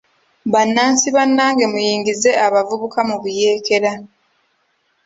Bannansi 0.53 1.07
bannange 1.15 1.63
muyingize 1.73 2.29
abavubuka 2.45 2.99
mu 3.09 3.15
buyeekera. 3.23 3.91